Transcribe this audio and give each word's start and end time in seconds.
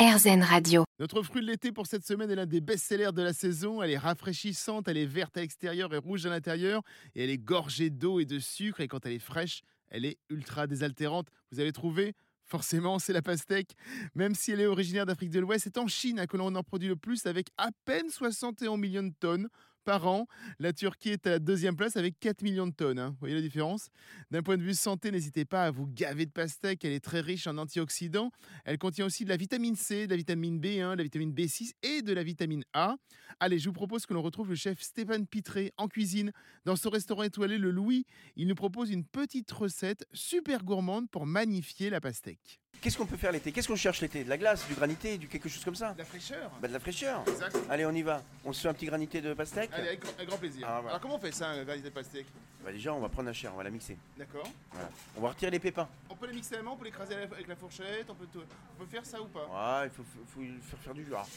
RZN 0.00 0.42
Radio. 0.42 0.84
Notre 0.98 1.22
fruit 1.22 1.42
de 1.42 1.46
l'été 1.46 1.72
pour 1.72 1.86
cette 1.86 2.06
semaine 2.06 2.30
est 2.30 2.34
l'un 2.34 2.46
des 2.46 2.62
best-sellers 2.62 3.12
de 3.12 3.20
la 3.20 3.34
saison. 3.34 3.82
Elle 3.82 3.90
est 3.90 3.98
rafraîchissante, 3.98 4.88
elle 4.88 4.96
est 4.96 5.04
verte 5.04 5.36
à 5.36 5.42
l'extérieur 5.42 5.92
et 5.92 5.98
rouge 5.98 6.24
à 6.24 6.30
l'intérieur. 6.30 6.80
Et 7.14 7.22
elle 7.22 7.28
est 7.28 7.36
gorgée 7.36 7.90
d'eau 7.90 8.18
et 8.18 8.24
de 8.24 8.38
sucre. 8.38 8.80
Et 8.80 8.88
quand 8.88 9.04
elle 9.04 9.12
est 9.12 9.18
fraîche, 9.18 9.60
elle 9.90 10.06
est 10.06 10.16
ultra 10.30 10.66
désaltérante. 10.66 11.28
Vous 11.52 11.60
avez 11.60 11.72
trouvé? 11.72 12.14
Forcément, 12.44 12.98
c'est 12.98 13.12
la 13.12 13.20
pastèque. 13.20 13.74
Même 14.14 14.34
si 14.34 14.52
elle 14.52 14.62
est 14.62 14.66
originaire 14.66 15.04
d'Afrique 15.04 15.28
de 15.28 15.38
l'Ouest, 15.38 15.64
c'est 15.64 15.76
en 15.76 15.86
Chine 15.86 16.18
hein, 16.18 16.26
que 16.26 16.38
l'on 16.38 16.54
en 16.54 16.62
produit 16.62 16.88
le 16.88 16.96
plus 16.96 17.26
avec 17.26 17.48
à 17.58 17.68
peine 17.84 18.08
61 18.08 18.78
millions 18.78 19.02
de 19.02 19.12
tonnes 19.20 19.48
par 19.84 20.06
an. 20.06 20.26
La 20.58 20.72
Turquie 20.72 21.10
est 21.10 21.26
à 21.26 21.30
la 21.30 21.38
deuxième 21.38 21.76
place 21.76 21.96
avec 21.96 22.18
4 22.20 22.42
millions 22.42 22.66
de 22.66 22.72
tonnes. 22.72 22.98
Hein. 22.98 23.10
Vous 23.10 23.20
voyez 23.20 23.34
la 23.34 23.40
différence? 23.40 23.88
D'un 24.30 24.42
point 24.42 24.56
de 24.56 24.62
vue 24.62 24.74
santé, 24.74 25.10
n'hésitez 25.10 25.44
pas 25.44 25.64
à 25.64 25.70
vous 25.70 25.86
gaver 25.86 26.26
de 26.26 26.30
pastèque. 26.30 26.84
Elle 26.84 26.92
est 26.92 27.04
très 27.04 27.20
riche 27.20 27.46
en 27.46 27.56
antioxydants. 27.58 28.30
Elle 28.64 28.78
contient 28.78 29.06
aussi 29.06 29.24
de 29.24 29.28
la 29.28 29.36
vitamine 29.36 29.76
C, 29.76 30.06
de 30.06 30.10
la 30.12 30.16
vitamine 30.16 30.60
B1, 30.60 30.92
de 30.92 30.98
la 30.98 31.02
vitamine 31.02 31.32
B6 31.32 31.72
et 31.82 32.02
de 32.02 32.12
la 32.12 32.22
vitamine 32.22 32.64
A. 32.72 32.96
Allez, 33.40 33.58
je 33.58 33.68
vous 33.68 33.74
propose 33.74 34.06
que 34.06 34.14
l'on 34.14 34.22
retrouve 34.22 34.50
le 34.50 34.54
chef 34.54 34.80
Stéphane 34.80 35.26
Pitré 35.26 35.72
en 35.76 35.88
cuisine 35.88 36.32
dans 36.64 36.76
ce 36.76 36.88
restaurant 36.88 37.22
étoilé 37.22 37.58
Le 37.58 37.70
Louis. 37.70 38.06
Il 38.36 38.48
nous 38.48 38.54
propose 38.54 38.90
une 38.90 39.04
petite 39.04 39.50
recette 39.50 40.04
super 40.12 40.64
gourmande 40.64 41.08
pour 41.10 41.26
magnifier 41.26 41.90
la 41.90 42.00
pastèque. 42.00 42.60
Qu'est-ce 42.80 42.96
qu'on 42.96 43.04
peut 43.04 43.18
faire 43.18 43.30
l'été? 43.32 43.52
Qu'est-ce 43.52 43.68
qu'on 43.68 43.76
cherche 43.76 44.00
l'été? 44.00 44.24
De 44.24 44.30
la 44.30 44.38
glace, 44.38 44.66
du 44.66 44.74
granité, 44.74 45.18
du 45.18 45.28
quelque 45.28 45.50
chose 45.50 45.62
comme 45.62 45.74
ça? 45.74 45.92
De 45.92 45.98
la 45.98 46.04
fraîcheur 46.06 46.50
Bah 46.62 46.68
de 46.68 46.72
la 46.72 46.80
fraîcheur. 46.80 47.22
Exact. 47.28 47.54
Allez, 47.68 47.84
on 47.84 47.90
y 47.92 48.00
va. 48.00 48.22
On 48.42 48.54
se 48.54 48.62
fait 48.62 48.68
un 48.68 48.72
petit 48.72 48.86
granité 48.86 49.20
de 49.20 49.34
pastèque 49.34 49.68
Allez, 49.74 49.88
avec, 49.88 50.00
avec 50.16 50.26
grand 50.28 50.38
plaisir. 50.38 50.66
Ah, 50.66 50.76
voilà. 50.80 50.88
Alors, 50.88 51.00
comment 51.02 51.16
on 51.16 51.20
fait 51.20 51.32
ça, 51.32 51.48
un 51.50 51.62
granité 51.62 51.90
de 51.90 51.94
pastèque? 51.94 52.26
Bah 52.64 52.72
déjà, 52.72 52.94
on 52.94 53.00
va 53.00 53.10
prendre 53.10 53.26
la 53.26 53.34
chair, 53.34 53.50
on 53.52 53.58
va 53.58 53.64
la 53.64 53.70
mixer. 53.70 53.98
D'accord. 54.16 54.48
Voilà. 54.72 54.88
On 55.14 55.20
va 55.20 55.28
retirer 55.28 55.50
les 55.50 55.58
pépins. 55.58 55.88
On 56.08 56.14
peut 56.16 56.26
les 56.26 56.32
mixer 56.32 56.54
à 56.54 56.58
la 56.58 56.62
main, 56.62 56.70
on 56.70 56.76
peut 56.76 56.86
l'écraser 56.86 57.14
avec 57.16 57.48
la 57.48 57.56
fourchette, 57.56 58.06
on 58.08 58.14
peut, 58.14 58.26
tout- 58.32 58.40
on 58.40 58.82
peut 58.84 58.90
faire 58.90 59.04
ça 59.04 59.20
ou 59.20 59.26
pas? 59.26 59.40
Ouais, 59.82 59.88
il 59.88 59.90
faut, 59.90 60.04
faut, 60.34 60.40
faire 60.70 60.78
faire 60.80 60.94
du. 60.94 61.04
Alors, 61.06 61.28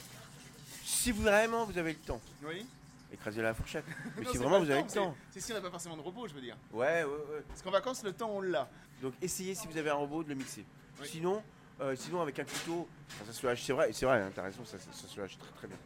Si 0.85 1.11
vous, 1.11 1.23
vraiment 1.23 1.65
vous 1.65 1.77
avez 1.77 1.91
le 1.91 1.99
temps, 1.99 2.21
Oui 2.45 2.65
écrasez 3.12 3.41
la 3.43 3.53
fourchette. 3.53 3.84
Mais 4.18 4.23
Non, 4.23 4.31
si 4.31 4.37
vraiment 4.37 4.59
vous 4.59 4.71
avez 4.71 4.81
le 4.81 4.87
temps. 4.87 5.15
C'est 5.29 5.40
si 5.41 5.51
on 5.51 5.55
n'a 5.55 5.62
pas 5.62 5.70
forcément 5.70 5.95
de 5.97 6.01
repos, 6.01 6.27
je 6.27 6.34
veux 6.34 6.41
dire. 6.41 6.55
Ouais, 6.71 7.03
ouais, 7.03 7.09
ouais. 7.09 7.43
Parce 7.47 7.62
qu'en 7.62 7.70
vacances, 7.70 8.01
le 8.03 8.12
temps, 8.13 8.31
on 8.31 8.41
l'a. 8.41 8.68
Donc 9.03 9.13
essayez 9.21 9.53
si 9.53 9.68
vous 9.68 9.77
avez 9.77 9.90
un 9.91 9.95
robot 9.95 10.23
de 10.23 10.29
le 10.29 10.35
mixer. 10.35 10.63
Oui. 11.04 11.09
Sinon, 11.09 11.43
euh, 11.82 11.96
sinon 11.96 12.21
avec 12.21 12.40
un 12.40 12.43
couteau, 12.46 12.87
enfin, 13.09 13.26
ça 13.26 13.34
se 13.34 13.48
hache, 13.48 13.63
c'est 13.63 13.73
vrai, 13.73 13.91
c'est 13.93 14.05
vrai, 14.05 14.21
hein, 14.21 14.32
t'as 14.34 14.43
raison, 14.43 14.63
ça, 14.65 14.77
ça, 14.79 14.90
ça 14.91 15.07
se 15.07 15.21
hache 15.21 15.37
très 15.37 15.51
très 15.51 15.68
bien. 15.68 15.77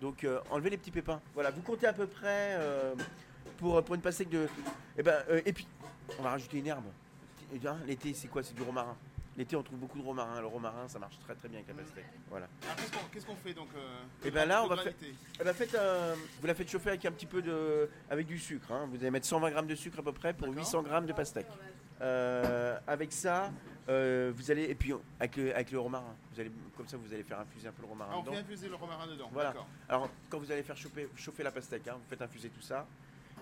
Donc 0.00 0.24
euh, 0.24 0.40
enlevez 0.50 0.70
les 0.70 0.78
petits 0.78 0.90
pépins. 0.90 1.20
Voilà, 1.34 1.50
vous 1.50 1.62
comptez 1.62 1.86
à 1.86 1.92
peu 1.92 2.06
près 2.06 2.56
euh, 2.58 2.94
pour, 3.58 3.82
pour 3.84 3.94
une 3.94 4.00
pastèque 4.00 4.30
de. 4.30 4.48
Et 4.96 5.02
ben 5.02 5.22
et 5.44 5.52
puis 5.52 5.66
on 6.18 6.22
va 6.22 6.30
rajouter 6.30 6.58
une 6.58 6.66
herbe. 6.66 6.84
L'été 7.86 8.14
c'est 8.14 8.28
quoi? 8.28 8.42
C'est 8.42 8.54
du 8.54 8.62
romarin. 8.62 8.96
L'été 9.36 9.56
on 9.56 9.62
trouve 9.62 9.78
beaucoup 9.78 9.98
de 9.98 10.04
romarin. 10.04 10.40
Le 10.40 10.46
romarin 10.46 10.88
ça 10.88 10.98
marche 10.98 11.18
très 11.20 11.34
très 11.34 11.48
bien 11.48 11.58
avec 11.60 11.68
la 11.76 11.82
pastèque. 11.82 12.04
Voilà. 12.28 12.46
Alors, 12.64 13.10
qu'est-ce 13.12 13.26
qu'on 13.26 13.36
fait 13.36 13.52
donc 13.54 13.68
Eh 14.24 14.30
ben 14.30 14.46
là, 14.46 14.64
on 14.64 14.68
va 14.68 14.76
faire- 14.78 14.92
Eh 15.40 15.44
ben, 15.44 15.52
faites 15.52 15.76
vous 16.40 16.46
la 16.46 16.54
faites 16.54 16.70
chauffer 16.70 16.90
avec 16.90 17.04
un 17.04 17.12
petit 17.12 17.26
peu 17.26 17.42
de. 17.42 17.88
avec 18.08 18.26
du 18.26 18.38
sucre. 18.38 18.70
hein. 18.72 18.88
Vous 18.90 18.96
allez 18.96 19.10
mettre 19.10 19.26
120 19.26 19.50
grammes 19.50 19.66
de 19.66 19.74
sucre 19.74 19.98
à 19.98 20.02
peu 20.02 20.12
près 20.12 20.32
pour 20.32 20.46
D'accord. 20.48 20.62
800 20.62 20.82
grammes 20.82 21.06
de 21.06 21.12
pastèque. 21.12 21.46
Euh, 22.00 22.78
avec 22.86 23.12
ça, 23.12 23.52
euh, 23.88 24.32
vous 24.34 24.50
allez. 24.50 24.64
Et 24.64 24.74
puis 24.74 24.92
avec 25.18 25.36
le, 25.36 25.54
avec 25.54 25.70
le 25.70 25.78
romarin. 25.80 26.14
Vous 26.32 26.40
allez, 26.40 26.50
comme 26.76 26.88
ça, 26.88 26.96
vous 26.96 27.12
allez 27.12 27.22
faire 27.22 27.40
infuser 27.40 27.68
un 27.68 27.72
peu 27.72 27.82
le 27.82 27.88
romarin 27.88 28.10
Ah, 28.14 28.18
on 28.18 28.22
dedans. 28.22 28.32
fait 28.32 28.38
infuser 28.40 28.68
le 28.68 28.74
romarin 28.76 29.06
dedans. 29.06 29.28
Voilà. 29.32 29.54
Alors, 29.88 30.08
quand 30.28 30.38
vous 30.38 30.50
allez 30.50 30.62
faire 30.62 30.76
chauffer, 30.76 31.08
chauffer 31.16 31.42
la 31.42 31.50
pastèque, 31.50 31.86
hein, 31.88 31.94
vous 31.94 32.08
faites 32.08 32.22
infuser 32.22 32.48
tout 32.48 32.62
ça. 32.62 32.86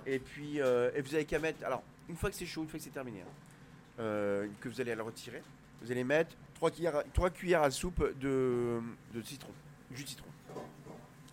Et 0.07 0.19
puis, 0.19 0.61
euh, 0.61 0.91
et 0.95 1.01
vous 1.03 1.15
avez 1.15 1.25
qu'à 1.25 1.39
mettre. 1.39 1.65
Alors, 1.65 1.83
une 2.09 2.17
fois 2.17 2.31
que 2.31 2.37
c'est 2.37 2.47
chaud, 2.47 2.63
une 2.63 2.69
fois 2.69 2.79
que 2.79 2.85
c'est 2.85 2.91
terminé, 2.91 3.21
hein, 3.23 4.47
que 4.61 4.69
vous 4.69 4.81
allez 4.81 4.95
le 4.95 5.03
retirer, 5.03 5.43
vous 5.83 5.91
allez 5.93 6.05
mettre 6.05 6.35
3 6.55 6.71
cuillères, 6.73 6.97
à- 6.97 7.05
trois 7.05 7.31
cuillères 7.31 7.63
à 7.63 7.71
soupe 7.71 8.03
de, 8.19 8.81
de 9.15 9.23
citron, 9.23 9.51
jus 9.93 10.03
de 10.05 10.09
citron. 10.09 10.27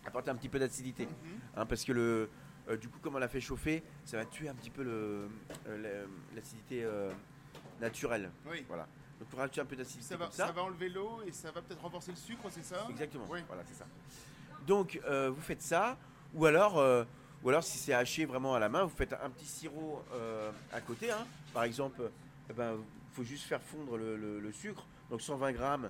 Apporter 0.05 0.29
un 0.29 0.35
petit 0.35 0.49
peu 0.49 0.59
d'acidité. 0.59 1.05
Mhm. 1.05 1.39
hein, 1.57 1.65
parce 1.65 1.83
que 1.83 1.91
le, 1.91 2.29
euh, 2.69 2.77
du 2.77 2.89
coup, 2.89 2.99
comme 2.99 3.15
on 3.15 3.19
l'a 3.19 3.27
fait 3.27 3.41
chauffer, 3.41 3.83
ça 4.05 4.17
va 4.17 4.25
tuer 4.25 4.49
un 4.49 4.55
petit 4.55 4.69
peu 4.69 4.83
euh, 4.85 5.27
la- 5.67 6.35
l'acidité 6.35 6.83
euh, 6.83 7.11
naturelle. 7.79 8.29
Oui. 8.49 8.63
Voilà. 8.67 8.87
Donc, 9.19 9.29
pour 9.29 9.39
rajouter 9.39 9.61
un 9.61 9.65
peu 9.65 9.75
d'acidité 9.75 10.15
Ça 10.15 10.31
ça. 10.31 10.47
ça 10.47 10.51
va 10.51 10.63
enlever 10.63 10.89
l'eau 10.89 11.21
et 11.25 11.31
ça 11.31 11.51
va 11.51 11.61
peut-être 11.61 11.81
renforcer 11.81 12.11
le 12.11 12.17
sucre, 12.17 12.43
c'est 12.49 12.63
ça? 12.65 12.85
Exactement. 12.89 13.25
Oui. 13.29 13.39
Voilà, 13.47 13.63
c'est 13.67 13.75
ça. 13.75 13.85
Donc, 14.67 14.99
euh, 15.05 15.29
vous 15.29 15.41
faites 15.41 15.61
ça, 15.61 15.97
ou 16.33 16.45
alors, 16.45 16.77
ou 17.43 17.49
alors 17.49 17.63
si 17.63 17.77
c'est 17.77 17.93
haché 17.93 18.25
vraiment 18.25 18.55
à 18.55 18.59
la 18.59 18.67
main, 18.69 18.83
vous 18.83 18.95
faites 18.95 19.13
un 19.13 19.29
petit 19.29 19.45
sirop 19.45 20.03
à 20.73 20.81
côté. 20.81 21.11
hein. 21.11 21.25
Par 21.53 21.63
exemple, 21.63 22.09
il 22.49 22.55
ben, 22.55 22.77
faut 23.13 23.23
juste 23.23 23.45
faire 23.45 23.61
fondre 23.61 23.97
le, 23.97 24.17
le- 24.17 24.39
le 24.39 24.51
sucre. 24.51 24.85
Donc 25.09 25.21
120 25.21 25.51
grammes, 25.53 25.89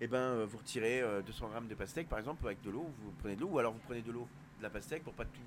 et 0.00 0.08
ben, 0.08 0.44
vous 0.44 0.58
retirez 0.58 1.00
euh, 1.00 1.22
200 1.22 1.48
grammes 1.48 1.68
de 1.68 1.74
pastèque, 1.74 2.08
par 2.08 2.18
exemple, 2.18 2.44
avec 2.44 2.60
de 2.62 2.70
l'eau. 2.70 2.90
Vous 3.02 3.12
prenez 3.20 3.36
de 3.36 3.40
l'eau, 3.40 3.48
ou 3.48 3.58
alors 3.58 3.72
vous 3.72 3.78
prenez 3.86 4.02
de 4.02 4.10
l'eau, 4.12 4.28
de 4.58 4.62
la 4.64 4.70
pastèque 4.70 5.04
pour 5.04 5.14
pas 5.14 5.24
tout 5.24 5.40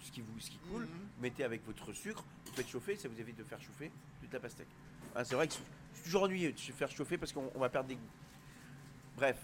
ce 0.00 0.10
qui 0.12 0.20
vous 0.20 0.38
ce 0.40 0.50
qui 0.50 0.58
coule. 0.58 0.82
Mhm. 0.82 0.88
Vous 1.16 1.22
mettez 1.22 1.44
avec 1.44 1.64
votre 1.66 1.92
sucre, 1.92 2.24
vous 2.46 2.52
faites 2.52 2.68
chauffer, 2.68 2.96
ça 2.96 3.08
vous 3.08 3.20
évite 3.20 3.36
de 3.36 3.44
faire 3.44 3.60
chauffer 3.60 3.90
toute 4.20 4.32
la 4.32 4.40
pastèque. 4.40 4.68
Ah, 5.14 5.24
c'est 5.24 5.34
vrai 5.34 5.48
que 5.48 5.54
c'est 5.94 6.02
toujours 6.04 6.22
ennuyeux 6.24 6.52
de 6.52 6.58
se 6.58 6.72
faire 6.72 6.90
chauffer 6.90 7.18
parce 7.18 7.32
qu'on 7.32 7.50
on 7.54 7.58
va 7.58 7.68
perdre 7.68 7.88
des 7.88 7.96
goûts. 7.96 8.10
Bref, 9.16 9.36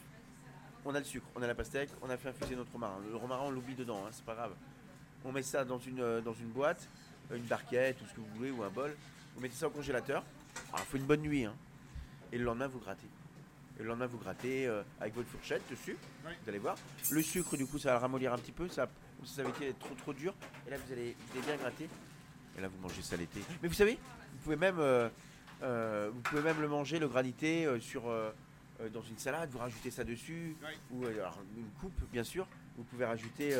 on 0.84 0.94
a 0.94 0.98
le 0.98 1.04
sucre, 1.04 1.26
on 1.34 1.42
a 1.42 1.46
la 1.46 1.54
pastèque, 1.54 1.90
on 2.02 2.08
a 2.10 2.16
fait 2.16 2.28
infuser 2.28 2.54
notre 2.56 2.72
romarin. 2.72 2.98
Le 3.10 3.16
romarin, 3.16 3.42
on 3.46 3.50
l'oublie 3.50 3.74
dedans, 3.74 4.04
hein, 4.06 4.10
c'est 4.12 4.24
pas 4.24 4.34
grave. 4.34 4.54
On 5.24 5.32
met 5.32 5.42
ça 5.42 5.64
dans 5.64 5.78
une, 5.78 6.00
euh, 6.00 6.20
dans 6.20 6.34
une 6.34 6.48
boîte, 6.50 6.88
une 7.32 7.42
barquette, 7.42 8.00
ou 8.00 8.06
ce 8.06 8.14
que 8.14 8.20
vous 8.20 8.34
voulez, 8.36 8.50
ou 8.52 8.62
un 8.62 8.70
bol. 8.70 8.96
Vous 9.34 9.40
mettez 9.42 9.56
ça 9.56 9.66
au 9.66 9.70
congélateur. 9.70 10.22
Alors, 10.72 10.86
il 10.86 10.90
faut 10.90 10.96
une 10.96 11.04
bonne 11.06 11.22
nuit. 11.22 11.44
hein. 11.44 11.54
Et 12.32 12.38
le 12.38 12.44
lendemain, 12.44 12.68
vous 12.68 12.78
grattez. 12.78 13.08
Le 13.78 13.84
lendemain, 13.84 14.06
vous 14.06 14.18
grattez 14.18 14.66
euh, 14.66 14.82
avec 15.00 15.14
votre 15.14 15.28
fourchette 15.28 15.62
dessus. 15.70 15.96
Oui. 16.26 16.32
Vous 16.42 16.48
allez 16.48 16.58
voir. 16.58 16.76
Le 17.10 17.22
sucre, 17.22 17.56
du 17.56 17.66
coup, 17.66 17.78
ça 17.78 17.90
va 17.90 17.94
le 17.96 18.00
ramollir 18.00 18.32
un 18.32 18.38
petit 18.38 18.52
peu. 18.52 18.68
Ça, 18.68 18.88
ça 19.24 19.42
va 19.42 19.50
être 19.60 19.78
trop 19.78 19.94
trop 19.94 20.12
dur. 20.14 20.34
Et 20.66 20.70
là, 20.70 20.76
vous 20.78 20.92
allez, 20.92 21.14
vous 21.18 21.38
allez 21.38 21.46
bien 21.46 21.56
gratter. 21.56 21.88
Et 22.56 22.60
là, 22.60 22.68
vous 22.68 22.78
mangez 22.80 23.02
ça 23.02 23.16
l'été. 23.16 23.40
Mais 23.62 23.68
vous 23.68 23.74
savez, 23.74 23.98
vous 24.32 24.38
pouvez 24.44 24.56
même, 24.56 24.78
euh, 24.78 25.08
euh, 25.62 26.10
vous 26.12 26.20
pouvez 26.20 26.40
même 26.42 26.60
le 26.60 26.68
manger, 26.68 26.98
le 26.98 27.08
granité, 27.08 27.68
sur, 27.80 28.04
dans 28.92 29.02
une 29.02 29.18
salade. 29.18 29.50
Vous 29.50 29.58
rajoutez 29.58 29.90
ça 29.90 30.04
dessus. 30.04 30.56
Oui. 30.62 30.68
Ou 30.92 31.06
alors, 31.06 31.38
une 31.56 31.68
coupe, 31.80 32.00
bien 32.10 32.24
sûr. 32.24 32.48
Vous 32.78 32.84
pouvez 32.84 33.04
rajouter 33.04 33.54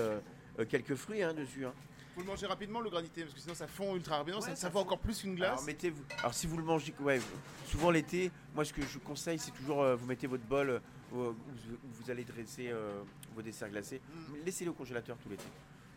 quelques 0.71 0.94
fruits 0.94 1.22
hein, 1.22 1.34
dessus. 1.34 1.66
hein. 1.66 1.75
Faut 2.16 2.22
le 2.22 2.27
manger 2.28 2.47
rapidement 2.47 2.81
le 2.81 2.88
granité 2.88 3.22
parce 3.25 3.34
que 3.34 3.41
sinon 3.41 3.54
ça 3.54 3.66
fond 3.66 3.94
ultra 3.94 4.16
rapidement, 4.16 4.41
Ouais, 4.41 4.49
ça, 4.49 4.56
ça 4.56 4.71
fond 4.71 4.78
encore 4.81 4.99
plus 4.99 5.21
qu'une 5.21 5.34
glace. 5.34 5.50
Alors 5.53 5.65
mettez-vous. 5.65 6.03
Alors 6.21 6.32
si 6.32 6.47
vous 6.47 6.56
le 6.56 6.65
mangez, 6.65 6.94
ouais, 7.00 7.21
souvent 7.66 7.91
l'été, 7.91 8.31
moi 8.54 8.65
ce 8.65 8.72
que 8.72 8.81
je 8.81 8.94
vous 8.94 9.00
conseille, 9.00 9.38
c'est 9.38 9.50
toujours 9.50 9.82
euh, 9.82 9.97
vous 9.97 10.06
mettez 10.06 10.27
votre 10.27 10.44
bol 10.44 10.71
euh, 10.71 10.78
où, 11.12 11.16
vous, 11.16 11.34
vous 11.84 12.10
allez 12.10 12.25
dresser 12.25 12.71
euh, 12.71 13.03
vos 13.34 13.43
desserts 13.43 13.69
glacés. 13.69 14.00
Mm. 14.09 14.34
Laissez-les 14.47 14.71
au 14.71 14.75
congélateur 14.75 15.19
tout 15.19 15.28
l'été. 15.28 15.44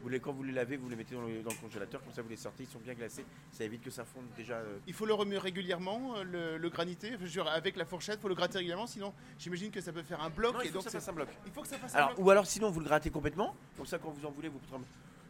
Vous 0.01 0.07
les, 0.09 0.19
quand 0.21 0.31
vous 0.31 0.43
les 0.43 0.53
lavez, 0.53 0.75
vous 0.77 0.87
les 0.89 0.95
mettez 0.97 1.15
dans 1.15 1.21
le, 1.23 1.41
dans 1.41 1.49
le 1.51 1.57
congélateur, 1.57 2.01
comme 2.03 2.13
ça 2.13 2.21
vous 2.21 2.29
les 2.29 2.37
sortez, 2.37 2.63
ils 2.63 2.69
sont 2.69 2.79
bien 2.79 2.93
glacés. 2.93 3.25
Ça 3.51 3.63
évite 3.65 3.81
que 3.81 3.89
ça 3.89 4.03
fonde 4.05 4.23
déjà. 4.35 4.55
euh, 4.55 4.77
Il 4.87 4.93
faut 4.93 5.05
le 5.05 5.13
remuer 5.13 5.37
régulièrement, 5.37 6.15
euh, 6.17 6.23
le, 6.23 6.57
le 6.57 6.69
granité. 6.69 7.09
Enfin, 7.09 7.17
je 7.19 7.23
veux 7.25 7.29
dire, 7.31 7.47
avec 7.47 7.75
la 7.77 7.83
fourchette, 7.85 8.15
il 8.19 8.21
faut 8.21 8.29
le 8.29 8.35
gratter 8.35 8.57
régulièrement, 8.59 8.87
sinon 8.87 9.13
j'imagine 9.37 9.71
que 9.71 9.79
ça 9.81 9.91
peut 9.93 10.03
faire 10.03 10.21
un 10.21 10.29
bloc. 10.29 10.53
Non, 10.53 10.61
et 10.61 10.65
il 10.65 10.67
faut 10.69 10.75
donc 10.75 10.83
que 10.85 10.89
ça 10.91 10.99
fasse 10.99 11.09
un 11.09 11.13
bloc. 11.13 11.27
il 11.45 11.51
faut 11.53 11.61
que 11.61 11.67
ça 11.67 11.77
fasse 11.77 11.93
un 11.95 11.97
Alors, 11.97 12.09
bloc. 12.15 12.25
ou 12.25 12.29
alors 12.29 12.45
sinon 12.45 12.69
vous 12.71 12.79
le 12.81 12.85
grattez 12.85 13.09
complètement, 13.09 13.55
comme 13.77 13.85
ça 13.85 13.97
quand 13.99 14.09
vous 14.11 14.25
en 14.25 14.31
voulez, 14.31 14.47
vous 14.49 14.59
prenez. 14.69 14.83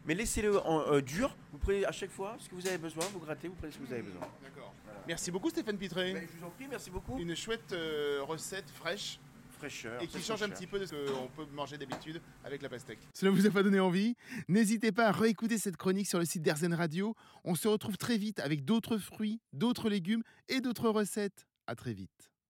Mais 0.05 0.15
laissez-le 0.15 0.59
en 0.65 0.91
euh, 0.91 1.01
dur, 1.01 1.35
vous 1.51 1.57
prenez 1.57 1.85
à 1.85 1.91
chaque 1.91 2.11
fois 2.11 2.35
ce 2.39 2.49
que 2.49 2.55
vous 2.55 2.67
avez 2.67 2.77
besoin, 2.77 3.05
vous 3.13 3.19
grattez, 3.19 3.47
vous 3.47 3.55
prenez 3.55 3.71
ce 3.71 3.77
que 3.77 3.85
vous 3.85 3.93
avez 3.93 4.01
besoin. 4.01 4.21
D'accord. 4.41 4.73
Merci 5.07 5.31
beaucoup 5.31 5.49
Stéphane 5.49 5.77
Pitré. 5.77 6.13
Mais 6.13 6.27
je 6.31 6.39
vous 6.39 6.45
en 6.45 6.49
prie, 6.51 6.67
merci 6.69 6.89
beaucoup. 6.89 7.17
Une 7.19 7.35
chouette 7.35 7.71
euh, 7.73 8.21
recette 8.23 8.69
fraîche 8.69 9.19
Fraîcheur. 9.57 10.01
et 10.01 10.07
qui 10.07 10.21
change 10.21 10.41
un 10.41 10.49
petit 10.49 10.67
peu 10.67 10.79
de 10.79 10.85
ce 10.85 10.95
qu'on 10.95 11.27
peut 11.27 11.45
manger 11.53 11.77
d'habitude 11.77 12.21
avec 12.45 12.61
la 12.61 12.69
pastèque. 12.69 12.99
Cela 13.13 13.31
vous 13.31 13.45
a 13.45 13.49
pas 13.49 13.61
donné 13.61 13.79
envie? 13.79 14.15
N'hésitez 14.47 14.91
pas 14.93 15.07
à 15.07 15.11
réécouter 15.11 15.57
cette 15.57 15.75
chronique 15.75 16.07
sur 16.07 16.17
le 16.17 16.25
site 16.25 16.41
d'Airzen 16.41 16.73
Radio. 16.73 17.13
On 17.43 17.55
se 17.55 17.67
retrouve 17.67 17.97
très 17.97 18.17
vite 18.17 18.39
avec 18.39 18.63
d'autres 18.63 18.97
fruits, 18.97 19.41
d'autres 19.51 19.89
légumes 19.89 20.23
et 20.47 20.61
d'autres 20.61 20.89
recettes. 20.89 21.45
À 21.67 21.75
très 21.75 21.93
vite. 21.93 22.31